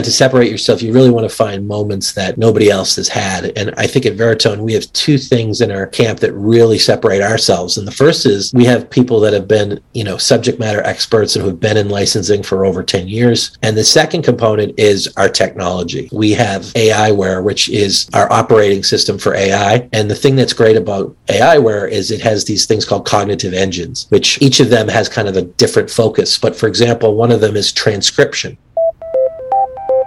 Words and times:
And 0.00 0.04
to 0.06 0.12
separate 0.12 0.50
yourself, 0.50 0.80
you 0.80 0.94
really 0.94 1.10
want 1.10 1.28
to 1.28 1.36
find 1.36 1.68
moments 1.68 2.14
that 2.14 2.38
nobody 2.38 2.70
else 2.70 2.96
has 2.96 3.06
had. 3.06 3.52
And 3.58 3.74
I 3.76 3.86
think 3.86 4.06
at 4.06 4.16
Veritone, 4.16 4.60
we 4.60 4.72
have 4.72 4.90
two 4.94 5.18
things 5.18 5.60
in 5.60 5.70
our 5.70 5.86
camp 5.86 6.20
that 6.20 6.32
really 6.32 6.78
separate 6.78 7.20
ourselves. 7.20 7.76
And 7.76 7.86
the 7.86 7.92
first 7.92 8.24
is 8.24 8.50
we 8.54 8.64
have 8.64 8.88
people 8.88 9.20
that 9.20 9.34
have 9.34 9.46
been, 9.46 9.78
you 9.92 10.02
know, 10.02 10.16
subject 10.16 10.58
matter 10.58 10.82
experts 10.84 11.36
and 11.36 11.42
who 11.42 11.50
have 11.50 11.60
been 11.60 11.76
in 11.76 11.90
licensing 11.90 12.42
for 12.42 12.64
over 12.64 12.82
10 12.82 13.08
years. 13.08 13.58
And 13.62 13.76
the 13.76 13.84
second 13.84 14.22
component 14.22 14.78
is 14.78 15.12
our 15.18 15.28
technology. 15.28 16.08
We 16.12 16.30
have 16.30 16.62
AIware, 16.62 17.44
which 17.44 17.68
is 17.68 18.08
our 18.14 18.32
operating 18.32 18.82
system 18.82 19.18
for 19.18 19.34
AI. 19.34 19.86
And 19.92 20.10
the 20.10 20.14
thing 20.14 20.34
that's 20.34 20.54
great 20.54 20.78
about 20.78 21.14
AIware 21.26 21.90
is 21.90 22.10
it 22.10 22.22
has 22.22 22.46
these 22.46 22.64
things 22.64 22.86
called 22.86 23.04
cognitive 23.04 23.52
engines, 23.52 24.06
which 24.08 24.40
each 24.40 24.60
of 24.60 24.70
them 24.70 24.88
has 24.88 25.10
kind 25.10 25.28
of 25.28 25.36
a 25.36 25.42
different 25.42 25.90
focus. 25.90 26.38
But 26.38 26.56
for 26.56 26.68
example, 26.68 27.16
one 27.16 27.30
of 27.30 27.42
them 27.42 27.54
is 27.54 27.70
transcription. 27.70 28.56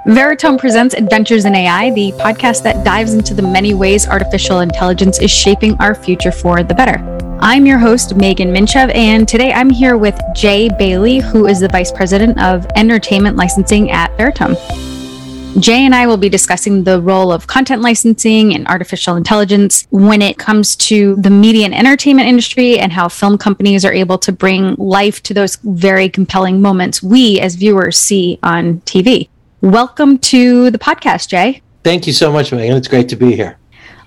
Veritone 0.08 0.60
presents 0.60 0.94
Adventures 0.94 1.46
in 1.46 1.56
AI, 1.56 1.90
the 1.92 2.12
podcast 2.18 2.62
that 2.64 2.84
dives 2.84 3.14
into 3.14 3.34
the 3.34 3.42
many 3.42 3.74
ways 3.74 4.06
artificial 4.06 4.60
intelligence 4.60 5.18
is 5.22 5.32
shaping 5.32 5.80
our 5.80 5.96
future 5.96 6.30
for 6.30 6.62
the 6.62 6.74
better. 6.74 7.00
I'm 7.40 7.66
your 7.66 7.78
host, 7.78 8.18
Megan 8.18 8.54
Minchev, 8.54 8.94
and 8.94 9.26
today 9.26 9.54
I'm 9.54 9.70
here 9.70 9.96
with 9.96 10.20
Jay 10.36 10.70
Bailey, 10.78 11.20
who 11.20 11.48
is 11.48 11.62
the 11.62 11.70
Vice 11.70 11.90
President 11.90 12.38
of 12.42 12.68
Entertainment 12.76 13.38
Licensing 13.38 13.92
at 13.92 14.12
Veritone. 14.18 14.58
Jay 15.62 15.86
and 15.86 15.96
I 15.96 16.06
will 16.06 16.18
be 16.18 16.28
discussing 16.28 16.84
the 16.84 17.00
role 17.00 17.32
of 17.32 17.48
content 17.48 17.82
licensing 17.82 18.54
and 18.54 18.68
artificial 18.68 19.16
intelligence 19.16 19.88
when 19.90 20.22
it 20.22 20.38
comes 20.38 20.76
to 20.78 21.16
the 21.16 21.30
media 21.30 21.64
and 21.64 21.74
entertainment 21.74 22.28
industry 22.28 22.78
and 22.78 22.92
how 22.92 23.08
film 23.08 23.38
companies 23.38 23.86
are 23.86 23.94
able 23.94 24.18
to 24.18 24.34
bring 24.34 24.76
life 24.76 25.24
to 25.24 25.34
those 25.34 25.56
very 25.64 26.10
compelling 26.10 26.62
moments 26.62 27.02
we 27.02 27.40
as 27.40 27.56
viewers 27.56 27.98
see 27.98 28.38
on 28.44 28.82
TV. 28.82 29.30
Welcome 29.64 30.18
to 30.18 30.70
the 30.72 30.78
podcast, 30.78 31.30
Jay. 31.30 31.62
Thank 31.86 32.06
you 32.06 32.12
so 32.12 32.34
much, 32.34 32.52
Megan. 32.52 32.76
It's 32.76 32.90
great 32.90 33.08
to 33.08 33.16
be 33.16 33.34
here. 33.34 33.58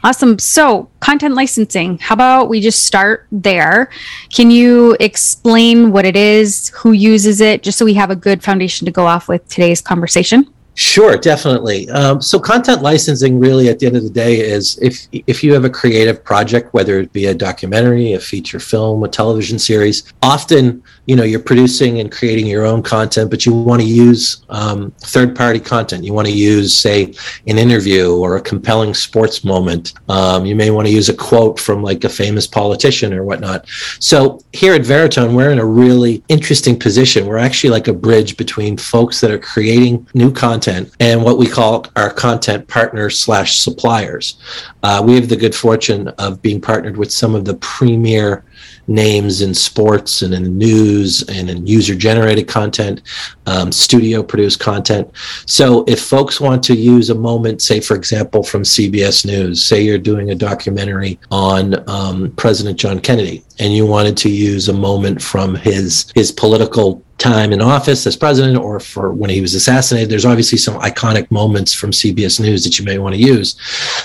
Awesome. 0.04 0.38
So, 0.38 0.90
content 1.00 1.34
licensing, 1.34 1.96
how 1.96 2.12
about 2.12 2.50
we 2.50 2.60
just 2.60 2.84
start 2.84 3.26
there? 3.32 3.90
Can 4.28 4.50
you 4.50 4.98
explain 5.00 5.92
what 5.92 6.04
it 6.04 6.14
is, 6.14 6.68
who 6.74 6.92
uses 6.92 7.40
it, 7.40 7.62
just 7.62 7.78
so 7.78 7.86
we 7.86 7.94
have 7.94 8.10
a 8.10 8.16
good 8.16 8.42
foundation 8.42 8.84
to 8.84 8.90
go 8.90 9.06
off 9.06 9.28
with 9.28 9.48
today's 9.48 9.80
conversation? 9.80 10.46
Sure, 10.74 11.16
definitely. 11.16 11.88
Um, 11.88 12.20
so, 12.20 12.38
content 12.38 12.82
licensing 12.82 13.38
really, 13.38 13.70
at 13.70 13.78
the 13.78 13.86
end 13.86 13.96
of 13.96 14.02
the 14.02 14.10
day, 14.10 14.38
is 14.40 14.78
if 14.82 15.08
if 15.10 15.42
you 15.42 15.54
have 15.54 15.64
a 15.64 15.70
creative 15.70 16.22
project, 16.22 16.74
whether 16.74 17.00
it 17.00 17.14
be 17.14 17.24
a 17.24 17.34
documentary, 17.34 18.12
a 18.12 18.20
feature 18.20 18.60
film, 18.60 19.02
a 19.04 19.08
television 19.08 19.58
series, 19.58 20.12
often 20.20 20.82
you 21.06 21.14
know 21.16 21.22
you're 21.22 21.40
producing 21.40 22.00
and 22.00 22.10
creating 22.10 22.46
your 22.46 22.66
own 22.66 22.82
content, 22.82 23.30
but 23.30 23.46
you 23.46 23.54
want 23.54 23.80
to 23.80 23.88
use 23.88 24.44
um, 24.48 24.90
third 24.98 25.34
party 25.34 25.60
content. 25.60 26.04
You 26.04 26.12
want 26.12 26.26
to 26.28 26.34
use, 26.34 26.76
say, 26.76 27.14
an 27.46 27.58
interview 27.58 28.14
or 28.16 28.36
a 28.36 28.40
compelling 28.40 28.92
sports 28.92 29.44
moment. 29.44 29.94
Um, 30.08 30.44
you 30.44 30.56
may 30.56 30.70
want 30.70 30.86
to 30.88 30.92
use 30.92 31.08
a 31.08 31.14
quote 31.14 31.58
from 31.60 31.82
like 31.82 32.04
a 32.04 32.08
famous 32.08 32.46
politician 32.46 33.12
or 33.14 33.22
whatnot. 33.24 33.66
So 34.00 34.40
here 34.52 34.74
at 34.74 34.82
Veritone, 34.82 35.34
we're 35.34 35.50
in 35.50 35.58
a 35.60 35.64
really 35.64 36.22
interesting 36.28 36.78
position. 36.78 37.26
We're 37.26 37.38
actually 37.38 37.70
like 37.70 37.88
a 37.88 37.92
bridge 37.92 38.36
between 38.36 38.76
folks 38.76 39.20
that 39.20 39.30
are 39.30 39.38
creating 39.38 40.06
new 40.14 40.32
content 40.32 40.94
and 41.00 41.22
what 41.22 41.38
we 41.38 41.46
call 41.46 41.86
our 41.96 42.12
content 42.12 42.66
partners 42.66 43.20
slash 43.20 43.60
suppliers. 43.60 44.38
Uh, 44.82 45.02
we 45.04 45.14
have 45.14 45.28
the 45.28 45.36
good 45.36 45.54
fortune 45.54 46.08
of 46.18 46.42
being 46.42 46.60
partnered 46.60 46.96
with 46.96 47.12
some 47.12 47.34
of 47.34 47.44
the 47.44 47.54
premier 47.54 48.44
names 48.88 49.42
in 49.42 49.54
sports 49.54 50.22
and 50.22 50.34
in 50.34 50.56
news 50.58 51.22
and 51.28 51.50
in 51.50 51.66
user 51.66 51.94
generated 51.94 52.48
content, 52.48 53.02
um, 53.46 53.72
studio 53.72 54.22
produced 54.22 54.60
content. 54.60 55.10
So 55.46 55.84
if 55.86 56.00
folks 56.00 56.40
want 56.40 56.62
to 56.64 56.74
use 56.74 57.10
a 57.10 57.14
moment, 57.14 57.62
say, 57.62 57.80
for 57.80 57.96
example, 57.96 58.42
from 58.42 58.62
CBS 58.62 59.26
News, 59.26 59.64
say 59.64 59.82
you're 59.82 59.98
doing 59.98 60.30
a 60.30 60.34
documentary 60.34 61.18
on 61.30 61.88
um, 61.88 62.32
President 62.32 62.78
John 62.78 63.00
Kennedy 63.00 63.45
and 63.58 63.72
you 63.72 63.86
wanted 63.86 64.16
to 64.18 64.28
use 64.28 64.68
a 64.68 64.72
moment 64.72 65.22
from 65.22 65.54
his 65.54 66.10
his 66.14 66.32
political 66.32 67.02
time 67.18 67.52
in 67.52 67.62
office 67.62 68.06
as 68.06 68.16
president 68.16 68.58
or 68.58 68.78
for 68.78 69.12
when 69.12 69.30
he 69.30 69.40
was 69.40 69.54
assassinated. 69.54 70.10
There's 70.10 70.26
obviously 70.26 70.58
some 70.58 70.78
iconic 70.80 71.30
moments 71.30 71.72
from 71.72 71.90
CBS 71.90 72.40
News 72.40 72.62
that 72.64 72.78
you 72.78 72.84
may 72.84 72.98
want 72.98 73.14
to 73.14 73.20
use. 73.20 73.56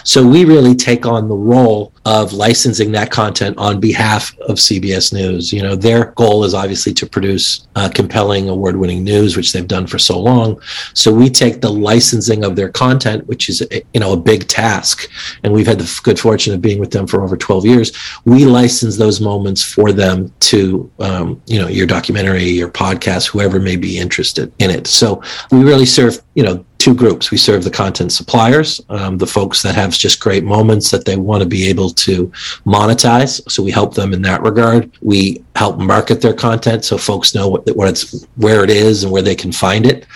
So 0.06 0.26
we 0.26 0.46
really 0.46 0.76
take 0.76 1.06
on 1.06 1.28
the 1.28 1.36
role 1.36 1.94
of 2.06 2.34
licensing 2.34 2.92
that 2.94 3.12
content 3.12 3.58
on 3.58 3.80
behalf 3.80 4.36
of 4.40 4.58
CBS 4.58 5.14
News. 5.14 5.52
You 5.52 5.62
know, 5.62 5.76
their 5.76 6.06
goal 6.12 6.44
is 6.46 6.54
obviously 6.54 6.94
to 6.94 7.06
produce 7.06 7.68
uh, 7.76 7.90
compelling, 7.94 8.50
award-winning 8.50 9.04
news, 9.04 9.36
which 9.36 9.52
they've 9.52 9.68
done 9.68 9.88
for 9.88 10.00
so 10.00 10.20
long. 10.20 10.60
So 10.94 11.14
we 11.14 11.30
take 11.30 11.62
the 11.62 11.70
licensing 11.70 12.44
of 12.44 12.56
their 12.56 12.70
content, 12.70 13.28
which 13.28 13.50
is 13.50 13.62
you 13.94 14.00
know 14.00 14.14
a 14.14 14.18
big 14.18 14.48
task, 14.48 15.08
and 15.44 15.54
we've 15.54 15.68
had 15.68 15.80
the 15.80 16.00
good 16.04 16.20
fortune 16.20 16.54
of 16.54 16.62
being 16.62 16.80
with 16.80 16.92
them 16.92 17.08
for 17.08 17.24
over 17.24 17.38
12 17.38 17.66
years. 17.66 17.92
We 18.26 18.46
license 18.46 18.98
those 18.98 19.20
moments 19.20 19.41
for 19.48 19.92
them 19.92 20.34
to 20.40 20.92
um, 21.00 21.42
you 21.48 21.60
know 21.60 21.68
your 21.68 21.88
documentary, 21.88 22.44
your 22.44 22.70
podcast, 22.70 23.28
whoever 23.28 23.60
may 23.60 23.76
be 23.76 23.98
interested 23.98 24.52
in 24.60 24.70
it. 24.70 24.88
So 24.88 25.22
we 25.52 25.64
really 25.64 25.86
serve 25.86 26.22
you 26.36 26.44
know 26.44 26.66
two 26.78 26.96
groups. 26.96 27.30
We 27.30 27.38
serve 27.38 27.64
the 27.64 27.70
content 27.70 28.12
suppliers, 28.12 28.82
um, 28.90 29.20
the 29.20 29.28
folks 29.28 29.62
that 29.62 29.76
have 29.76 29.92
just 29.92 30.20
great 30.20 30.44
moments 30.44 30.90
that 30.90 31.06
they 31.06 31.16
want 31.16 31.44
to 31.44 31.48
be 31.48 31.68
able 31.68 31.92
to 31.92 32.28
monetize. 32.66 33.40
So 33.52 33.62
we 33.62 33.70
help 33.70 33.94
them 33.94 34.14
in 34.14 34.24
that 34.24 34.42
regard. 34.42 34.92
We 35.02 35.44
help 35.56 35.78
market 35.78 36.22
their 36.22 36.34
content 36.34 36.84
so 36.84 36.98
folks 36.98 37.36
know 37.36 37.50
what, 37.50 37.76
what 37.76 37.88
it's 37.88 38.26
where 38.36 38.64
it 38.64 38.72
is 38.72 39.04
and 39.04 39.12
where 39.12 39.22
they 39.22 39.36
can 39.36 39.52
find 39.52 39.86
it. 39.86 40.08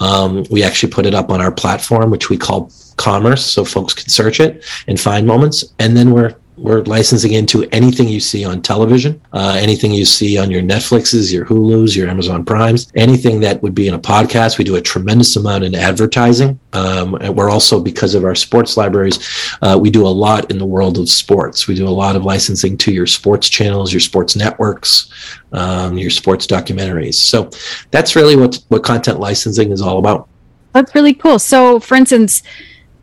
Um, 0.00 0.46
we 0.50 0.62
actually 0.62 0.92
put 0.92 1.04
it 1.04 1.14
up 1.14 1.30
on 1.30 1.42
our 1.42 1.52
platform, 1.52 2.10
which 2.10 2.30
we 2.30 2.38
call 2.38 2.70
Commerce, 2.96 3.44
so 3.44 3.64
folks 3.64 3.92
can 3.92 4.08
search 4.08 4.40
it 4.40 4.64
and 4.86 5.00
find 5.00 5.26
moments. 5.26 5.74
And 5.78 5.96
then 5.96 6.12
we're 6.12 6.36
we're 6.56 6.82
licensing 6.82 7.32
into 7.32 7.64
anything 7.70 8.08
you 8.08 8.20
see 8.20 8.44
on 8.44 8.62
television, 8.62 9.20
uh, 9.32 9.56
anything 9.58 9.92
you 9.92 10.04
see 10.04 10.38
on 10.38 10.50
your 10.50 10.62
Netflixes, 10.62 11.32
your 11.32 11.44
Hulus, 11.44 11.96
your 11.96 12.08
Amazon 12.08 12.44
Primes, 12.44 12.90
anything 12.94 13.40
that 13.40 13.62
would 13.62 13.74
be 13.74 13.88
in 13.88 13.94
a 13.94 13.98
podcast. 13.98 14.56
We 14.56 14.64
do 14.64 14.76
a 14.76 14.80
tremendous 14.80 15.34
amount 15.36 15.64
in 15.64 15.74
advertising. 15.74 16.60
Um, 16.72 17.16
and 17.16 17.36
we're 17.36 17.50
also, 17.50 17.80
because 17.80 18.14
of 18.14 18.24
our 18.24 18.34
sports 18.34 18.76
libraries, 18.76 19.18
uh, 19.62 19.78
we 19.80 19.90
do 19.90 20.06
a 20.06 20.08
lot 20.08 20.50
in 20.50 20.58
the 20.58 20.66
world 20.66 20.98
of 20.98 21.08
sports. 21.08 21.66
We 21.66 21.74
do 21.74 21.88
a 21.88 21.90
lot 21.90 22.14
of 22.14 22.24
licensing 22.24 22.76
to 22.78 22.92
your 22.92 23.06
sports 23.06 23.48
channels, 23.48 23.92
your 23.92 24.00
sports 24.00 24.36
networks, 24.36 25.10
um, 25.52 25.98
your 25.98 26.10
sports 26.10 26.46
documentaries. 26.46 27.14
So 27.14 27.50
that's 27.90 28.14
really 28.14 28.36
what, 28.36 28.62
what 28.68 28.84
content 28.84 29.18
licensing 29.18 29.72
is 29.72 29.82
all 29.82 29.98
about. 29.98 30.28
That's 30.72 30.94
really 30.94 31.14
cool. 31.14 31.38
So, 31.38 31.78
for 31.78 31.94
instance, 31.94 32.42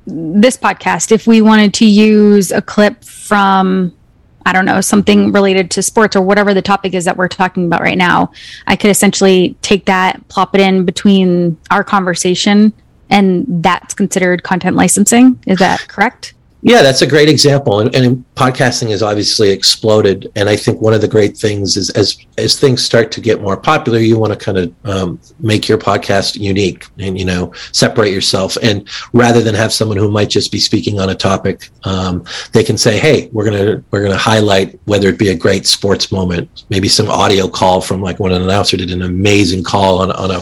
this 0.05 0.57
podcast, 0.57 1.11
if 1.11 1.27
we 1.27 1.41
wanted 1.41 1.73
to 1.75 1.85
use 1.85 2.51
a 2.51 2.61
clip 2.61 3.03
from, 3.03 3.93
I 4.45 4.53
don't 4.53 4.65
know, 4.65 4.81
something 4.81 5.31
related 5.31 5.69
to 5.71 5.81
sports 5.81 6.15
or 6.15 6.21
whatever 6.21 6.53
the 6.53 6.61
topic 6.61 6.93
is 6.93 7.05
that 7.05 7.17
we're 7.17 7.27
talking 7.27 7.65
about 7.65 7.81
right 7.81 7.97
now, 7.97 8.31
I 8.67 8.75
could 8.75 8.89
essentially 8.89 9.55
take 9.61 9.85
that, 9.85 10.27
plop 10.27 10.55
it 10.55 10.61
in 10.61 10.85
between 10.85 11.57
our 11.69 11.83
conversation, 11.83 12.73
and 13.09 13.45
that's 13.63 13.93
considered 13.93 14.43
content 14.43 14.75
licensing. 14.75 15.41
Is 15.45 15.59
that 15.59 15.87
correct? 15.87 16.33
Yeah, 16.63 16.83
that's 16.83 17.01
a 17.01 17.07
great 17.07 17.27
example. 17.27 17.79
And, 17.79 17.93
and, 17.95 18.25
podcasting 18.41 18.89
has 18.89 19.03
obviously 19.03 19.51
exploded. 19.51 20.31
And 20.35 20.49
I 20.49 20.55
think 20.55 20.81
one 20.81 20.95
of 20.95 21.01
the 21.01 21.07
great 21.07 21.37
things 21.37 21.77
is 21.77 21.91
as 21.91 22.17
as 22.39 22.59
things 22.59 22.83
start 22.83 23.11
to 23.11 23.21
get 23.21 23.39
more 23.39 23.55
popular, 23.55 23.99
you 23.99 24.17
want 24.17 24.33
to 24.33 24.39
kind 24.39 24.57
of 24.57 24.73
um, 24.83 25.19
make 25.39 25.69
your 25.69 25.77
podcast 25.77 26.39
unique 26.39 26.87
and 26.97 27.19
you 27.19 27.25
know 27.25 27.53
separate 27.71 28.11
yourself. 28.11 28.57
And 28.63 28.89
rather 29.13 29.41
than 29.41 29.53
have 29.53 29.71
someone 29.71 29.97
who 29.97 30.09
might 30.09 30.31
just 30.31 30.51
be 30.51 30.59
speaking 30.59 30.99
on 30.99 31.11
a 31.11 31.15
topic, 31.15 31.69
um, 31.83 32.23
they 32.51 32.63
can 32.63 32.79
say, 32.79 32.97
"Hey, 32.97 33.29
we're 33.31 33.45
gonna 33.45 33.83
we're 33.91 34.01
gonna 34.01 34.17
highlight 34.17 34.79
whether 34.85 35.09
it 35.09 35.19
be 35.19 35.29
a 35.29 35.35
great 35.35 35.67
sports 35.67 36.11
moment, 36.11 36.63
maybe 36.69 36.87
some 36.87 37.09
audio 37.09 37.47
call 37.47 37.79
from 37.79 38.01
like 38.01 38.19
when 38.19 38.31
an 38.31 38.41
announcer 38.41 38.75
did 38.75 38.89
an 38.89 39.03
amazing 39.03 39.63
call 39.63 40.01
on 40.01 40.11
on 40.13 40.31
a 40.31 40.39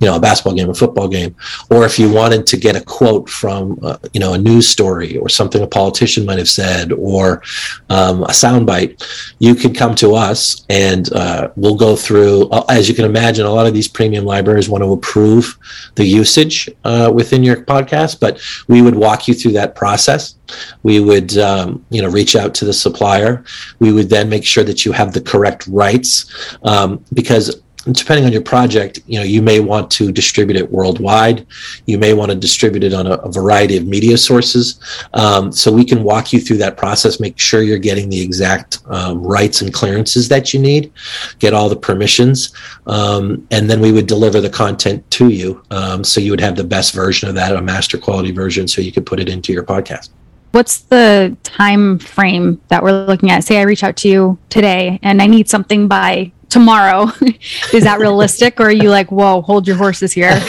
you 0.00 0.06
know 0.06 0.16
a 0.16 0.20
basketball 0.20 0.54
game, 0.54 0.70
a 0.70 0.74
football 0.74 1.08
game, 1.08 1.36
or 1.70 1.84
if 1.84 1.98
you 1.98 2.10
wanted 2.10 2.46
to 2.46 2.56
get 2.56 2.76
a 2.76 2.80
quote 2.80 3.28
from 3.28 3.78
uh, 3.82 3.98
you 4.14 4.20
know 4.20 4.32
a 4.32 4.38
news 4.38 4.66
story 4.66 5.18
or 5.18 5.28
something." 5.28 5.61
A 5.62 5.66
politician 5.66 6.26
might 6.26 6.38
have 6.38 6.48
said 6.48 6.92
or 6.92 7.42
um, 7.90 8.22
a 8.24 8.28
soundbite, 8.28 9.02
you 9.38 9.54
could 9.54 9.76
come 9.76 9.94
to 9.96 10.14
us 10.14 10.64
and 10.68 11.12
uh, 11.12 11.50
we'll 11.56 11.76
go 11.76 11.96
through. 11.96 12.48
Uh, 12.50 12.64
as 12.68 12.88
you 12.88 12.94
can 12.94 13.04
imagine, 13.04 13.46
a 13.46 13.50
lot 13.50 13.66
of 13.66 13.74
these 13.74 13.88
premium 13.88 14.24
libraries 14.24 14.68
want 14.68 14.82
to 14.82 14.92
approve 14.92 15.58
the 15.94 16.04
usage 16.04 16.68
uh, 16.84 17.10
within 17.12 17.42
your 17.42 17.56
podcast, 17.64 18.20
but 18.20 18.40
we 18.68 18.82
would 18.82 18.94
walk 18.94 19.28
you 19.28 19.34
through 19.34 19.52
that 19.52 19.74
process. 19.74 20.36
We 20.82 21.00
would, 21.00 21.38
um, 21.38 21.84
you 21.90 22.02
know, 22.02 22.08
reach 22.08 22.36
out 22.36 22.54
to 22.56 22.64
the 22.64 22.72
supplier. 22.72 23.44
We 23.78 23.92
would 23.92 24.08
then 24.10 24.28
make 24.28 24.44
sure 24.44 24.64
that 24.64 24.84
you 24.84 24.92
have 24.92 25.12
the 25.12 25.20
correct 25.20 25.66
rights 25.66 26.56
um, 26.62 27.04
because 27.14 27.62
depending 27.90 28.24
on 28.24 28.32
your 28.32 28.42
project, 28.42 29.00
you 29.06 29.18
know, 29.18 29.24
you 29.24 29.42
may 29.42 29.58
want 29.58 29.90
to 29.92 30.12
distribute 30.12 30.56
it 30.56 30.70
worldwide. 30.70 31.46
You 31.86 31.98
may 31.98 32.14
want 32.14 32.30
to 32.30 32.36
distribute 32.36 32.84
it 32.84 32.94
on 32.94 33.06
a, 33.06 33.14
a 33.14 33.32
variety 33.32 33.76
of 33.76 33.86
media 33.86 34.16
sources. 34.16 34.78
Um, 35.14 35.50
so 35.50 35.72
we 35.72 35.84
can 35.84 36.04
walk 36.04 36.32
you 36.32 36.40
through 36.40 36.58
that 36.58 36.76
process, 36.76 37.18
make 37.18 37.38
sure 37.38 37.62
you're 37.62 37.78
getting 37.78 38.08
the 38.08 38.20
exact 38.20 38.78
um, 38.86 39.22
rights 39.22 39.62
and 39.62 39.72
clearances 39.72 40.28
that 40.28 40.54
you 40.54 40.60
need, 40.60 40.92
get 41.38 41.54
all 41.54 41.68
the 41.68 41.76
permissions, 41.76 42.52
um, 42.86 43.46
and 43.50 43.68
then 43.68 43.80
we 43.80 43.90
would 43.90 44.06
deliver 44.06 44.40
the 44.40 44.50
content 44.50 45.08
to 45.10 45.28
you. 45.28 45.62
Um, 45.70 46.04
so 46.04 46.20
you 46.20 46.30
would 46.30 46.40
have 46.40 46.56
the 46.56 46.64
best 46.64 46.94
version 46.94 47.28
of 47.28 47.34
that, 47.34 47.56
a 47.56 47.62
master 47.62 47.98
quality 47.98 48.30
version, 48.30 48.68
so 48.68 48.80
you 48.80 48.92
could 48.92 49.06
put 49.06 49.18
it 49.18 49.28
into 49.28 49.52
your 49.52 49.64
podcast 49.64 50.10
what's 50.52 50.80
the 50.80 51.34
time 51.42 51.98
frame 51.98 52.60
that 52.68 52.82
we're 52.82 53.06
looking 53.06 53.30
at 53.30 53.42
say 53.42 53.58
i 53.58 53.62
reach 53.62 53.82
out 53.82 53.96
to 53.96 54.06
you 54.06 54.38
today 54.50 55.00
and 55.02 55.22
i 55.22 55.26
need 55.26 55.48
something 55.48 55.88
by 55.88 56.30
tomorrow. 56.52 57.10
Is 57.72 57.84
that 57.84 57.98
realistic, 57.98 58.60
or 58.60 58.64
are 58.64 58.70
you 58.70 58.90
like, 58.90 59.10
whoa, 59.10 59.40
hold 59.40 59.66
your 59.66 59.76
horses 59.76 60.12
here? 60.12 60.30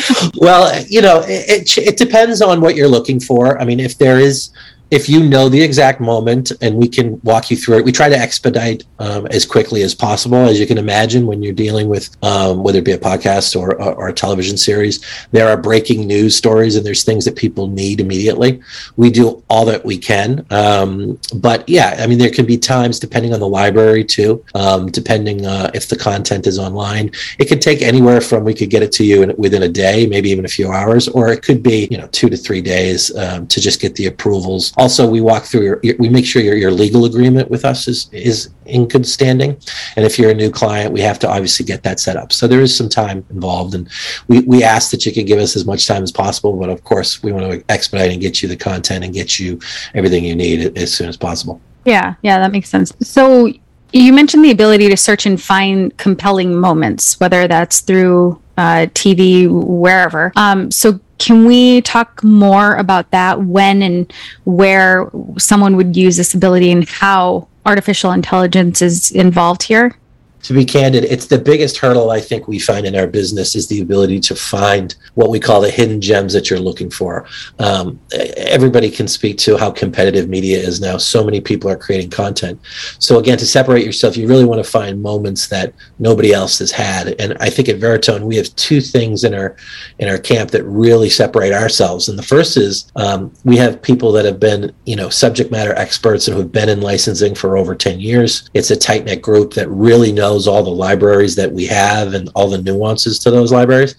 well, 0.36 0.84
you 0.88 1.02
know, 1.02 1.20
it, 1.20 1.76
it, 1.76 1.78
it 1.78 1.96
depends 1.96 2.40
on 2.40 2.60
what 2.60 2.74
you're 2.74 2.88
looking 2.88 3.20
for. 3.20 3.60
I 3.60 3.64
mean, 3.64 3.78
if 3.78 3.98
there 3.98 4.18
is 4.18 4.50
if 4.90 5.08
you 5.08 5.22
know 5.22 5.48
the 5.48 5.60
exact 5.60 6.00
moment 6.00 6.52
and 6.62 6.76
we 6.76 6.88
can 6.88 7.20
walk 7.22 7.50
you 7.50 7.56
through 7.56 7.78
it, 7.78 7.84
we 7.84 7.92
try 7.92 8.08
to 8.08 8.16
expedite 8.16 8.84
um, 8.98 9.26
as 9.26 9.44
quickly 9.44 9.82
as 9.82 9.94
possible. 9.94 10.38
As 10.38 10.58
you 10.58 10.66
can 10.66 10.78
imagine, 10.78 11.26
when 11.26 11.42
you're 11.42 11.52
dealing 11.52 11.88
with 11.88 12.16
um, 12.22 12.62
whether 12.62 12.78
it 12.78 12.84
be 12.84 12.92
a 12.92 12.98
podcast 12.98 13.58
or, 13.58 13.80
or, 13.80 14.08
a 14.08 14.12
television 14.12 14.56
series, 14.56 15.04
there 15.30 15.48
are 15.48 15.56
breaking 15.56 16.06
news 16.06 16.34
stories 16.34 16.76
and 16.76 16.86
there's 16.86 17.04
things 17.04 17.24
that 17.26 17.36
people 17.36 17.66
need 17.66 18.00
immediately. 18.00 18.62
We 18.96 19.10
do 19.10 19.42
all 19.50 19.66
that 19.66 19.84
we 19.84 19.98
can. 19.98 20.46
Um, 20.50 21.20
but 21.36 21.68
yeah, 21.68 21.96
I 21.98 22.06
mean, 22.06 22.18
there 22.18 22.30
can 22.30 22.46
be 22.46 22.56
times 22.56 22.98
depending 22.98 23.34
on 23.34 23.40
the 23.40 23.48
library 23.48 24.04
too, 24.04 24.42
um, 24.54 24.90
depending 24.90 25.44
uh, 25.44 25.70
if 25.74 25.88
the 25.88 25.96
content 25.96 26.46
is 26.46 26.58
online. 26.58 27.10
It 27.38 27.46
could 27.46 27.60
take 27.60 27.82
anywhere 27.82 28.22
from 28.22 28.44
we 28.44 28.54
could 28.54 28.70
get 28.70 28.82
it 28.82 28.92
to 28.92 29.04
you 29.04 29.22
in, 29.22 29.36
within 29.36 29.64
a 29.64 29.68
day, 29.68 30.06
maybe 30.06 30.30
even 30.30 30.46
a 30.46 30.48
few 30.48 30.72
hours, 30.72 31.08
or 31.08 31.28
it 31.28 31.42
could 31.42 31.62
be, 31.62 31.88
you 31.90 31.98
know, 31.98 32.06
two 32.08 32.30
to 32.30 32.36
three 32.36 32.62
days 32.62 33.14
um, 33.16 33.46
to 33.48 33.60
just 33.60 33.80
get 33.80 33.94
the 33.96 34.06
approvals 34.06 34.72
also, 34.78 35.08
we 35.08 35.20
walk 35.20 35.44
through 35.44 35.62
your, 35.62 35.80
we 35.98 36.08
make 36.08 36.24
sure 36.24 36.40
your, 36.40 36.54
your 36.54 36.70
legal 36.70 37.04
agreement 37.04 37.50
with 37.50 37.64
us 37.64 37.88
is, 37.88 38.08
is 38.12 38.50
in 38.64 38.86
good 38.86 39.04
standing. 39.04 39.60
And 39.96 40.06
if 40.06 40.18
you're 40.18 40.30
a 40.30 40.34
new 40.34 40.50
client, 40.50 40.92
we 40.92 41.00
have 41.00 41.18
to 41.20 41.28
obviously 41.28 41.66
get 41.66 41.82
that 41.82 41.98
set 41.98 42.16
up. 42.16 42.32
So 42.32 42.46
there 42.46 42.60
is 42.60 42.74
some 42.74 42.88
time 42.88 43.26
involved. 43.30 43.74
And 43.74 43.90
we, 44.28 44.40
we 44.40 44.62
ask 44.62 44.92
that 44.92 45.04
you 45.04 45.12
can 45.12 45.26
give 45.26 45.40
us 45.40 45.56
as 45.56 45.66
much 45.66 45.88
time 45.88 46.04
as 46.04 46.12
possible. 46.12 46.56
But 46.56 46.68
of 46.68 46.84
course, 46.84 47.22
we 47.24 47.32
want 47.32 47.50
to 47.50 47.64
expedite 47.68 48.12
and 48.12 48.20
get 48.20 48.40
you 48.40 48.48
the 48.48 48.56
content 48.56 49.04
and 49.04 49.12
get 49.12 49.40
you 49.40 49.60
everything 49.94 50.24
you 50.24 50.36
need 50.36 50.78
as 50.78 50.94
soon 50.94 51.08
as 51.08 51.16
possible. 51.16 51.60
Yeah, 51.84 52.14
yeah, 52.22 52.38
that 52.38 52.52
makes 52.52 52.68
sense. 52.68 52.92
So 53.00 53.52
you 53.92 54.12
mentioned 54.12 54.44
the 54.44 54.52
ability 54.52 54.88
to 54.90 54.96
search 54.96 55.26
and 55.26 55.40
find 55.40 55.96
compelling 55.96 56.54
moments, 56.54 57.18
whether 57.18 57.48
that's 57.48 57.80
through 57.80 58.40
uh, 58.56 58.86
TV, 58.94 59.48
wherever. 59.48 60.32
Um, 60.36 60.70
so 60.70 61.00
can 61.18 61.44
we 61.46 61.82
talk 61.82 62.22
more 62.22 62.76
about 62.76 63.10
that 63.10 63.42
when 63.42 63.82
and 63.82 64.12
where 64.44 65.10
someone 65.36 65.76
would 65.76 65.96
use 65.96 66.16
this 66.16 66.34
ability 66.34 66.70
and 66.70 66.88
how 66.88 67.48
artificial 67.66 68.12
intelligence 68.12 68.80
is 68.80 69.10
involved 69.10 69.62
here? 69.62 69.96
To 70.42 70.52
be 70.52 70.64
candid, 70.64 71.04
it's 71.04 71.26
the 71.26 71.38
biggest 71.38 71.78
hurdle 71.78 72.10
I 72.10 72.20
think 72.20 72.48
we 72.48 72.58
find 72.58 72.86
in 72.86 72.96
our 72.96 73.06
business 73.06 73.56
is 73.56 73.66
the 73.66 73.80
ability 73.80 74.20
to 74.20 74.34
find 74.34 74.94
what 75.14 75.30
we 75.30 75.40
call 75.40 75.60
the 75.60 75.70
hidden 75.70 76.00
gems 76.00 76.32
that 76.32 76.48
you're 76.48 76.58
looking 76.58 76.90
for. 76.90 77.26
Um, 77.58 78.00
everybody 78.36 78.90
can 78.90 79.08
speak 79.08 79.38
to 79.38 79.56
how 79.56 79.70
competitive 79.70 80.28
media 80.28 80.58
is 80.58 80.80
now. 80.80 80.96
So 80.96 81.24
many 81.24 81.40
people 81.40 81.70
are 81.70 81.76
creating 81.76 82.10
content. 82.10 82.60
So 82.98 83.18
again, 83.18 83.38
to 83.38 83.46
separate 83.46 83.84
yourself, 83.84 84.16
you 84.16 84.28
really 84.28 84.44
want 84.44 84.64
to 84.64 84.70
find 84.70 85.02
moments 85.02 85.48
that 85.48 85.74
nobody 85.98 86.32
else 86.32 86.58
has 86.60 86.70
had. 86.70 87.20
And 87.20 87.36
I 87.40 87.50
think 87.50 87.68
at 87.68 87.80
Veritone, 87.80 88.22
we 88.22 88.36
have 88.36 88.54
two 88.56 88.80
things 88.80 89.24
in 89.24 89.34
our 89.34 89.56
in 89.98 90.08
our 90.08 90.18
camp 90.18 90.50
that 90.52 90.64
really 90.64 91.10
separate 91.10 91.52
ourselves. 91.52 92.08
And 92.08 92.18
the 92.18 92.22
first 92.22 92.56
is 92.56 92.90
um, 92.96 93.32
we 93.44 93.56
have 93.56 93.82
people 93.82 94.12
that 94.12 94.24
have 94.24 94.38
been, 94.38 94.72
you 94.86 94.96
know, 94.96 95.08
subject 95.08 95.50
matter 95.50 95.74
experts 95.74 96.28
and 96.28 96.34
who 96.34 96.42
have 96.42 96.52
been 96.52 96.68
in 96.68 96.80
licensing 96.80 97.34
for 97.34 97.56
over 97.56 97.74
10 97.74 98.00
years. 98.00 98.48
It's 98.54 98.70
a 98.70 98.76
tight 98.76 99.04
knit 99.04 99.22
group 99.22 99.54
that 99.54 99.68
really 99.68 100.12
knows 100.12 100.27
knows 100.28 100.46
all 100.46 100.62
the 100.62 100.70
libraries 100.70 101.34
that 101.36 101.50
we 101.50 101.66
have 101.66 102.12
and 102.12 102.28
all 102.34 102.48
the 102.50 102.60
nuances 102.60 103.18
to 103.18 103.30
those 103.30 103.50
libraries. 103.50 103.94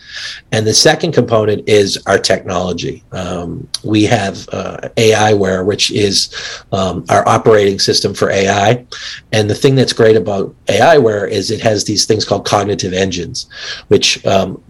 And 0.51 0.65
the 0.65 0.73
second 0.73 1.11
component 1.13 1.67
is 1.67 1.97
our 2.05 2.19
technology. 2.19 3.03
Um, 3.11 3.67
we 3.83 4.03
have 4.03 4.47
uh, 4.49 4.89
AIware, 4.95 5.65
which 5.65 5.91
is 5.91 6.33
um, 6.71 7.03
our 7.09 7.27
operating 7.27 7.79
system 7.79 8.13
for 8.13 8.29
AI. 8.29 8.85
And 9.31 9.49
the 9.49 9.55
thing 9.55 9.73
that's 9.75 9.93
great 9.93 10.15
about 10.15 10.55
AIware 10.67 11.27
is 11.29 11.49
it 11.49 11.61
has 11.61 11.83
these 11.83 12.05
things 12.05 12.25
called 12.25 12.45
cognitive 12.45 12.93
engines, 12.93 13.47
which 13.87 14.23
um, 14.25 14.61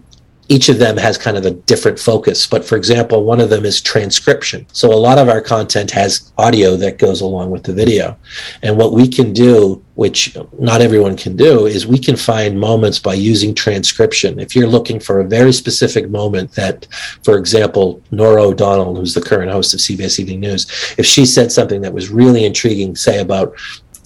each 0.50 0.68
of 0.68 0.80
them 0.80 0.96
has 0.96 1.16
kind 1.16 1.36
of 1.36 1.46
a 1.46 1.52
different 1.52 1.96
focus. 1.96 2.44
But 2.44 2.64
for 2.64 2.76
example, 2.76 3.22
one 3.22 3.40
of 3.40 3.50
them 3.50 3.64
is 3.64 3.80
transcription. 3.80 4.66
So 4.72 4.92
a 4.92 4.98
lot 4.98 5.16
of 5.16 5.28
our 5.28 5.40
content 5.40 5.92
has 5.92 6.32
audio 6.38 6.74
that 6.76 6.98
goes 6.98 7.20
along 7.20 7.50
with 7.50 7.62
the 7.62 7.72
video. 7.72 8.16
And 8.62 8.76
what 8.76 8.92
we 8.92 9.06
can 9.06 9.32
do, 9.32 9.80
which 9.94 10.36
not 10.58 10.80
everyone 10.80 11.16
can 11.16 11.36
do, 11.36 11.66
is 11.66 11.86
we 11.86 12.00
can 12.00 12.16
find 12.16 12.58
moments 12.58 12.98
by 12.98 13.14
using 13.14 13.54
transcription. 13.54 14.40
If 14.40 14.56
you're 14.56 14.66
looking 14.66 14.98
for 14.98 15.20
a 15.20 15.24
very 15.24 15.52
specific 15.52 16.10
moment 16.10 16.50
that, 16.56 16.88
for 17.22 17.38
example, 17.38 18.02
Norah 18.10 18.42
O'Donnell, 18.42 18.96
who's 18.96 19.14
the 19.14 19.22
current 19.22 19.52
host 19.52 19.72
of 19.72 19.78
CBS 19.78 20.18
Evening 20.18 20.40
News, 20.40 20.66
if 20.98 21.06
she 21.06 21.26
said 21.26 21.52
something 21.52 21.80
that 21.82 21.94
was 21.94 22.10
really 22.10 22.44
intriguing, 22.44 22.96
say 22.96 23.20
about, 23.20 23.54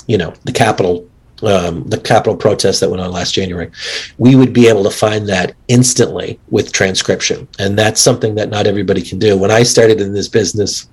you 0.07 0.19
know, 0.19 0.35
the 0.45 0.53
Capitol 0.53 1.09
um, 1.43 1.85
the 1.89 1.99
Capitol 1.99 2.37
protest 2.37 2.81
that 2.81 2.91
went 2.91 3.03
on 3.03 3.11
last 3.11 3.35
January, 3.35 3.71
we 4.19 4.37
would 4.37 4.53
be 4.53 4.69
able 4.69 4.85
to 4.85 4.91
find 4.91 5.29
that 5.29 5.55
instantly 5.69 6.39
with 6.51 6.73
transcription. 6.73 7.49
And 7.59 7.79
that's 7.79 8.01
something 8.01 8.35
that 8.37 8.51
not 8.51 8.67
everybody 8.67 9.03
can 9.03 9.19
do. 9.19 9.37
When 9.37 9.51
I 9.51 9.63
started 9.63 10.01
in 10.01 10.13
this 10.13 10.29
business, 10.29 10.89